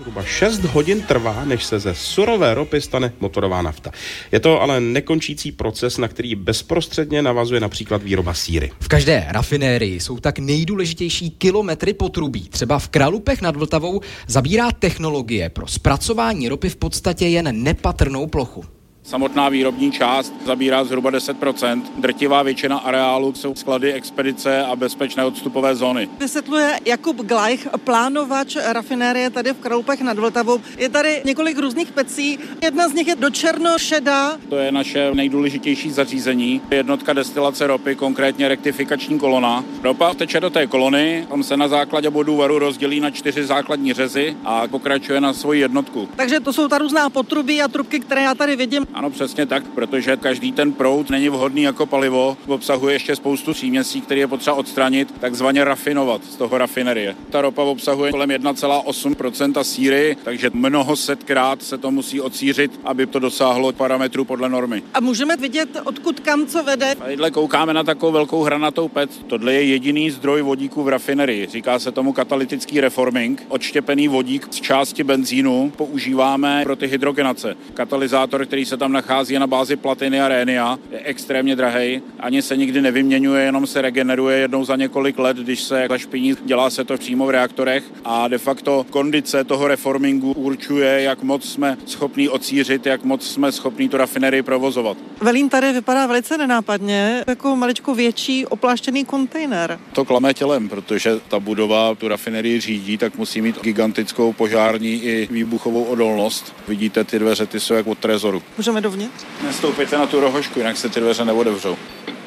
Zhruba 0.00 0.24
6 0.24 0.64
hodin 0.64 1.02
trvá, 1.02 1.44
než 1.44 1.64
se 1.64 1.78
ze 1.78 1.94
surové 1.94 2.54
ropy 2.54 2.80
stane 2.80 3.12
motorová 3.20 3.62
nafta. 3.62 3.90
Je 4.32 4.40
to 4.40 4.60
ale 4.60 4.80
nekončící 4.80 5.52
proces, 5.52 5.98
na 5.98 6.08
který 6.08 6.34
bezprostředně 6.34 7.22
navazuje 7.22 7.60
například 7.60 8.02
výroba 8.02 8.34
síry. 8.34 8.72
V 8.80 8.88
každé 8.88 9.26
rafinérii 9.28 10.00
jsou 10.00 10.18
tak 10.18 10.38
nejdůležitější 10.38 11.30
kilometry 11.30 11.92
potrubí. 11.92 12.48
Třeba 12.48 12.78
v 12.78 12.88
Kralupech 12.88 13.42
nad 13.42 13.56
Vltavou 13.56 14.00
zabírá 14.26 14.72
technologie 14.72 15.48
pro 15.48 15.66
zpracování 15.66 16.48
ropy 16.48 16.68
v 16.68 16.76
podstatě 16.76 17.26
jen 17.26 17.62
nepatrnou 17.62 18.26
plochu. 18.26 18.79
Samotná 19.02 19.48
výrobní 19.48 19.92
část 19.92 20.34
zabírá 20.46 20.84
zhruba 20.84 21.10
10%. 21.10 21.82
Drtivá 21.98 22.42
většina 22.42 22.78
areálu 22.78 23.34
jsou 23.34 23.54
sklady, 23.54 23.92
expedice 23.92 24.64
a 24.64 24.76
bezpečné 24.76 25.24
odstupové 25.24 25.76
zóny. 25.76 26.08
Vysvětluje 26.20 26.80
Jakub 26.86 27.16
Glajch, 27.16 27.68
plánovač 27.84 28.56
rafinérie 28.66 29.30
tady 29.30 29.52
v 29.52 29.58
Kroupech 29.58 30.00
nad 30.00 30.18
Vltavou. 30.18 30.60
Je 30.78 30.88
tady 30.88 31.22
několik 31.24 31.58
různých 31.58 31.92
pecí. 31.92 32.38
Jedna 32.62 32.88
z 32.88 32.92
nich 32.92 33.06
je 33.08 33.16
do 33.16 33.30
černo 33.30 33.78
šedá. 33.78 34.38
To 34.48 34.56
je 34.56 34.72
naše 34.72 35.14
nejdůležitější 35.14 35.90
zařízení. 35.90 36.62
Jednotka 36.70 37.12
destilace 37.12 37.66
ropy, 37.66 37.94
konkrétně 37.94 38.48
rektifikační 38.48 39.18
kolona. 39.18 39.64
Ropa 39.82 40.14
teče 40.14 40.40
do 40.40 40.50
té 40.50 40.66
kolony, 40.66 41.26
tam 41.28 41.42
se 41.42 41.56
na 41.56 41.68
základě 41.68 42.10
bodu 42.10 42.36
varu 42.36 42.58
rozdělí 42.58 43.00
na 43.00 43.10
čtyři 43.10 43.44
základní 43.44 43.92
řezy 43.92 44.36
a 44.44 44.68
pokračuje 44.68 45.20
na 45.20 45.32
svoji 45.32 45.60
jednotku. 45.60 46.08
Takže 46.16 46.40
to 46.40 46.52
jsou 46.52 46.68
ta 46.68 46.78
různá 46.78 47.10
potrubí 47.10 47.62
a 47.62 47.68
trubky, 47.68 48.00
které 48.00 48.22
já 48.22 48.34
tady 48.34 48.56
vidím. 48.56 48.86
Ano, 48.94 49.10
přesně 49.10 49.46
tak, 49.46 49.64
protože 49.74 50.16
každý 50.16 50.52
ten 50.52 50.72
proud 50.72 51.10
není 51.10 51.28
vhodný 51.28 51.62
jako 51.62 51.86
palivo, 51.86 52.36
obsahuje 52.46 52.94
ještě 52.94 53.16
spoustu 53.16 53.52
příměsí, 53.52 54.00
které 54.00 54.20
je 54.20 54.26
potřeba 54.26 54.56
odstranit, 54.56 55.14
takzvaně 55.20 55.64
rafinovat 55.64 56.24
z 56.24 56.36
toho 56.36 56.58
rafinerie. 56.58 57.16
Ta 57.30 57.40
ropa 57.40 57.62
obsahuje 57.62 58.10
kolem 58.12 58.30
1,8% 58.30 59.60
síry, 59.60 60.16
takže 60.24 60.50
mnoho 60.54 60.96
setkrát 60.96 61.62
se 61.62 61.78
to 61.78 61.90
musí 61.90 62.20
odsířit, 62.20 62.80
aby 62.84 63.06
to 63.06 63.18
dosáhlo 63.18 63.72
parametru 63.72 64.24
podle 64.24 64.48
normy. 64.48 64.82
A 64.94 65.00
můžeme 65.00 65.36
vidět, 65.36 65.68
odkud 65.84 66.20
kam 66.20 66.46
co 66.46 66.62
vede. 66.62 66.94
Tadyhle 66.94 67.30
koukáme 67.30 67.74
na 67.74 67.84
takovou 67.84 68.12
velkou 68.12 68.42
hranatou 68.42 68.88
pec. 68.88 69.20
Tohle 69.26 69.52
je 69.52 69.64
jediný 69.64 70.10
zdroj 70.10 70.42
vodíku 70.42 70.82
v 70.82 70.88
rafinerii. 70.88 71.46
Říká 71.46 71.78
se 71.78 71.92
tomu 71.92 72.12
katalytický 72.12 72.80
reforming. 72.80 73.42
Odštěpený 73.48 74.08
vodík 74.08 74.46
z 74.50 74.60
části 74.60 75.04
benzínu 75.04 75.72
používáme 75.76 76.60
pro 76.64 76.76
ty 76.76 76.86
hydrogenace. 76.86 77.56
Katalyzátor, 77.74 78.46
který 78.46 78.64
se 78.64 78.76
tam 78.80 78.92
nachází 78.92 79.38
na 79.38 79.46
bázi 79.46 79.76
platiny 79.76 80.20
a 80.20 80.28
rénia, 80.28 80.78
je 80.90 81.00
extrémně 81.04 81.56
drahý, 81.56 82.02
ani 82.20 82.42
se 82.42 82.56
nikdy 82.56 82.80
nevyměňuje, 82.80 83.44
jenom 83.44 83.66
se 83.66 83.82
regeneruje 83.82 84.38
jednou 84.38 84.64
za 84.64 84.76
několik 84.76 85.18
let, 85.18 85.36
když 85.36 85.62
se 85.62 85.88
špiní, 85.96 86.36
dělá 86.44 86.70
se 86.70 86.84
to 86.84 86.96
přímo 86.96 87.26
v 87.26 87.30
reaktorech 87.30 87.84
a 88.04 88.28
de 88.28 88.38
facto 88.38 88.86
kondice 88.90 89.44
toho 89.44 89.68
reformingu 89.68 90.32
určuje, 90.32 91.02
jak 91.02 91.22
moc 91.22 91.44
jsme 91.44 91.76
schopní 91.86 92.28
odsířit, 92.28 92.86
jak 92.86 93.04
moc 93.04 93.26
jsme 93.26 93.52
schopní 93.52 93.88
tu 93.88 93.96
rafinerii 93.96 94.42
provozovat. 94.42 94.96
Velín 95.20 95.48
tady 95.48 95.72
vypadá 95.72 96.06
velice 96.06 96.38
nenápadně, 96.38 97.24
jako 97.26 97.56
maličko 97.56 97.94
větší 97.94 98.46
opláštěný 98.46 99.04
kontejner. 99.04 99.78
To 99.92 100.04
klame 100.04 100.34
tělem, 100.34 100.68
protože 100.68 101.20
ta 101.28 101.40
budova 101.40 101.94
tu 101.94 102.08
rafinerii 102.08 102.60
řídí, 102.60 102.98
tak 102.98 103.18
musí 103.18 103.42
mít 103.42 103.62
gigantickou 103.62 104.32
požární 104.32 105.02
i 105.02 105.28
výbuchovou 105.30 105.84
odolnost. 105.84 106.54
Vidíte, 106.68 107.04
ty 107.04 107.18
dveře 107.18 107.46
ty 107.46 107.60
jsou 107.60 107.74
jak 107.74 107.86
od 107.86 107.98
trezoru. 107.98 108.42
Můžeme 108.56 108.69
dovnitř? 108.78 109.24
Nestoupíte 109.42 109.98
na 109.98 110.06
tu 110.06 110.20
rohošku, 110.20 110.58
jinak 110.58 110.76
se 110.76 110.88
ty 110.88 111.00
dveře 111.00 111.24
neodevřou. 111.24 111.76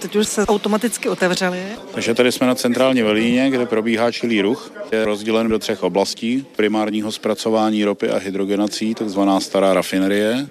Teď 0.03 0.15
už 0.15 0.27
se 0.27 0.45
automaticky 0.45 1.09
otevřely. 1.09 1.63
Takže 1.93 2.13
tady 2.13 2.31
jsme 2.31 2.47
na 2.47 2.55
centrální 2.55 3.01
Velíně, 3.01 3.49
kde 3.49 3.65
probíhá 3.65 4.11
čilý 4.11 4.41
ruch. 4.41 4.71
Je 4.91 5.05
rozdělen 5.05 5.47
do 5.47 5.59
třech 5.59 5.83
oblastí. 5.83 6.45
Primárního 6.55 7.11
zpracování 7.11 7.85
ropy 7.85 8.09
a 8.09 8.17
hydrogenací, 8.17 8.95
takzvaná 8.95 9.39
stará 9.39 9.73
rafinerie 9.73 10.47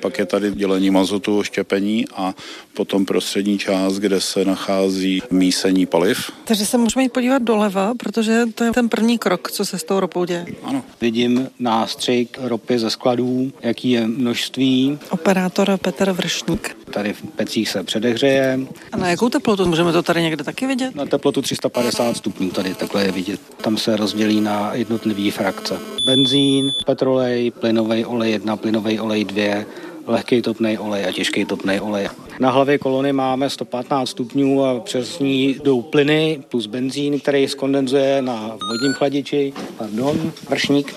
pak 0.00 0.18
je 0.18 0.26
tady 0.26 0.52
dělení 0.52 0.90
mazotu, 0.90 1.42
štěpení 1.42 2.04
a 2.16 2.34
potom 2.74 3.06
prostřední 3.06 3.58
část, 3.58 3.98
kde 3.98 4.20
se 4.20 4.44
nachází 4.44 5.22
mísení 5.30 5.86
paliv. 5.86 6.30
Takže 6.44 6.66
se 6.66 6.78
můžeme 6.78 7.02
jít 7.02 7.12
podívat 7.12 7.42
doleva, 7.42 7.94
protože 7.94 8.44
to 8.54 8.64
je 8.64 8.72
ten 8.72 8.88
první 8.88 9.18
krok, 9.18 9.50
co 9.50 9.64
se 9.64 9.78
s 9.78 9.84
tou 9.84 10.00
ropou 10.00 10.24
děje. 10.24 10.46
Ano. 10.62 10.84
Vidím 11.00 11.48
nástřik 11.58 12.38
ropy 12.40 12.78
ze 12.78 12.90
skladů, 12.90 13.52
jaký 13.62 13.90
je 13.90 14.06
množství. 14.06 14.98
Operátor 15.10 15.78
Petr 15.82 16.12
Vršník. 16.12 16.76
Tady 16.98 17.12
v 17.12 17.22
pecích 17.22 17.68
se 17.68 17.82
předehřeje. 17.84 18.60
A 18.92 18.96
na 18.96 19.08
jakou 19.08 19.28
teplotu? 19.28 19.66
Můžeme 19.66 19.92
to 19.92 20.02
tady 20.02 20.22
někde 20.22 20.44
taky 20.44 20.66
vidět? 20.66 20.94
Na 20.94 21.06
teplotu 21.06 21.42
350 21.42 22.16
stupňů 22.16 22.50
tady 22.50 22.74
takhle 22.74 23.04
je 23.04 23.12
vidět. 23.12 23.40
Tam 23.62 23.76
se 23.76 23.96
rozdělí 23.96 24.40
na 24.40 24.74
jednotlivé 24.74 25.30
frakce. 25.30 25.78
Benzín, 26.04 26.72
petrolej, 26.86 27.50
plynový 27.50 28.04
olej 28.04 28.30
1, 28.30 28.56
plynový 28.56 29.00
olej 29.00 29.24
2, 29.24 29.64
lehký 30.06 30.42
topný 30.42 30.78
olej 30.78 31.06
a 31.06 31.12
těžký 31.12 31.44
topný 31.44 31.80
olej. 31.80 32.08
Na 32.40 32.50
hlavě 32.50 32.78
kolony 32.78 33.12
máme 33.12 33.50
115 33.50 34.08
stupňů 34.08 34.64
a 34.64 34.80
přes 34.80 35.18
ní 35.18 35.56
jdou 35.64 35.82
plyny 35.82 36.42
plus 36.48 36.66
benzín, 36.66 37.20
který 37.20 37.48
skondenzuje 37.48 38.22
na 38.22 38.56
vodním 38.70 38.92
chladiči. 38.92 39.52
Pardon, 39.76 40.32
vršník. 40.48 40.94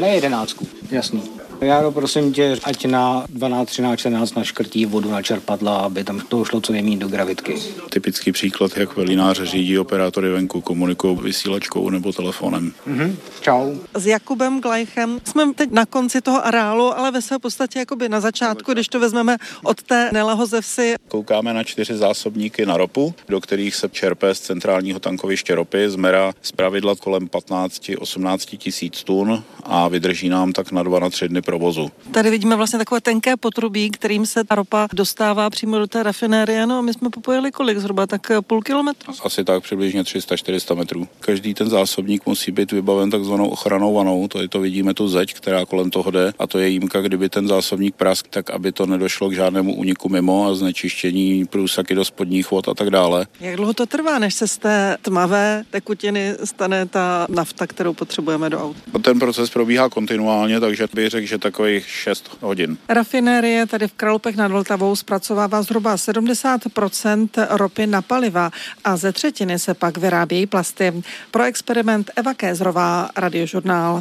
Ne 0.00 0.08
jedenáctku, 0.08 0.66
jasný. 0.90 1.22
Já 1.62 1.90
prosím 1.90 2.32
tě, 2.32 2.56
ať 2.64 2.84
na 2.84 3.24
12, 3.28 3.68
13, 3.68 3.98
14 3.98 4.34
naškrtí 4.34 4.86
vodu 4.86 5.10
na 5.10 5.22
čerpadla, 5.22 5.76
aby 5.76 6.04
tam 6.04 6.20
to 6.20 6.44
šlo 6.44 6.60
co 6.60 6.72
nejméně 6.72 6.96
do 6.96 7.08
gravitky. 7.08 7.56
Typický 7.90 8.32
příklad, 8.32 8.76
jak 8.76 8.96
velináře 8.96 9.46
řídí 9.46 9.78
operátory 9.78 10.30
venku, 10.30 10.60
komunikují 10.60 11.18
vysílačkou 11.22 11.90
nebo 11.90 12.12
telefonem. 12.12 12.72
Mhm. 12.86 13.16
Čau. 13.40 13.74
S 13.94 14.06
Jakubem 14.06 14.60
Glajchem 14.60 15.20
jsme 15.24 15.54
teď 15.54 15.70
na 15.70 15.86
konci 15.86 16.20
toho 16.20 16.46
areálu, 16.46 16.98
ale 16.98 17.10
ve 17.10 17.22
své 17.22 17.38
podstatě 17.38 17.78
jakoby 17.78 18.08
na 18.08 18.20
začátku, 18.20 18.72
když 18.72 18.88
to 18.88 19.00
vezmeme 19.00 19.36
od 19.64 19.82
té 19.82 20.10
Nelahozevsi. 20.12 20.94
Koukáme 21.08 21.54
na 21.54 21.64
čtyři 21.64 21.96
zásobníky 21.96 22.66
na 22.66 22.76
ropu, 22.76 23.14
do 23.28 23.40
kterých 23.40 23.74
se 23.74 23.88
čerpe 23.88 24.34
z 24.34 24.40
centrálního 24.40 25.00
tankoviště 25.00 25.54
ropy 25.54 25.90
z 25.90 25.96
mera 25.96 26.32
z 26.42 26.52
pravidla 26.52 26.94
kolem 26.96 27.28
15-18 27.28 28.58
tisíc 28.58 29.02
tun 29.04 29.44
a 29.62 29.88
vydrží 29.88 30.28
nám 30.28 30.52
tak 30.52 30.72
na 30.72 30.82
dva 30.82 30.98
na 30.98 31.10
tři 31.10 31.28
dny 31.28 31.42
provozu. 31.52 31.90
Tady 32.10 32.30
vidíme 32.30 32.56
vlastně 32.56 32.78
takové 32.78 33.00
tenké 33.00 33.36
potrubí, 33.36 33.90
kterým 33.90 34.26
se 34.26 34.44
ta 34.44 34.54
ropa 34.54 34.88
dostává 34.92 35.50
přímo 35.50 35.78
do 35.78 35.86
té 35.86 36.02
rafinérie. 36.02 36.66
No 36.66 36.78
a 36.78 36.82
my 36.82 36.92
jsme 36.92 37.10
popojili 37.10 37.52
kolik? 37.52 37.78
Zhruba 37.78 38.06
tak 38.06 38.30
půl 38.40 38.62
kilometru? 38.62 39.12
Asi 39.24 39.44
tak 39.44 39.62
přibližně 39.62 40.02
300-400 40.02 40.76
metrů. 40.76 41.08
Každý 41.20 41.54
ten 41.54 41.68
zásobník 41.68 42.26
musí 42.26 42.52
být 42.52 42.72
vybaven 42.72 43.10
takzvanou 43.10 43.48
ochranou 43.48 43.94
vanou. 43.94 44.28
To 44.28 44.42
je 44.42 44.48
to 44.48 44.60
vidíme 44.60 44.94
tu 44.94 45.08
zeď, 45.08 45.34
která 45.34 45.66
kolem 45.66 45.90
toho 45.90 46.10
jde. 46.10 46.32
A 46.38 46.46
to 46.46 46.58
je 46.58 46.68
jímka, 46.68 47.00
kdyby 47.00 47.28
ten 47.28 47.48
zásobník 47.48 47.94
prask, 47.94 48.28
tak 48.28 48.50
aby 48.50 48.72
to 48.72 48.86
nedošlo 48.86 49.28
k 49.28 49.34
žádnému 49.34 49.74
úniku 49.74 50.08
mimo 50.08 50.46
a 50.46 50.54
znečištění 50.54 51.44
průsaky 51.44 51.94
do 51.94 52.04
spodních 52.04 52.50
vod 52.50 52.68
a 52.68 52.74
tak 52.74 52.90
dále. 52.90 53.26
Jak 53.40 53.56
dlouho 53.56 53.74
to 53.74 53.86
trvá, 53.86 54.18
než 54.18 54.34
se 54.34 54.48
z 54.48 54.58
té 54.58 54.96
tmavé 55.02 55.64
tekutiny 55.70 56.34
stane 56.44 56.86
ta 56.86 57.26
nafta, 57.28 57.66
kterou 57.66 57.92
potřebujeme 57.92 58.50
do 58.50 58.60
aut? 58.60 58.76
Ten 59.02 59.18
proces 59.18 59.50
probíhá 59.50 59.88
kontinuálně, 59.88 60.60
takže 60.60 60.86
bych 60.94 61.08
řekl, 61.10 61.26
že 61.26 61.41
takových 61.42 61.88
6 61.88 62.30
hodin. 62.40 62.76
Rafinérie 62.88 63.66
tady 63.66 63.88
v 63.88 63.92
Kralupech 63.92 64.36
nad 64.36 64.50
Vltavou 64.50 64.96
zpracovává 64.96 65.62
zhruba 65.62 65.96
70% 65.96 67.28
ropy 67.50 67.86
na 67.86 68.02
paliva 68.02 68.50
a 68.84 68.96
ze 68.96 69.12
třetiny 69.12 69.58
se 69.58 69.74
pak 69.74 69.98
vyrábějí 69.98 70.46
plasty. 70.46 71.02
Pro 71.30 71.42
experiment 71.42 72.10
Eva 72.16 72.34
Kézrová, 72.34 73.10
Radiožurnál. 73.16 74.00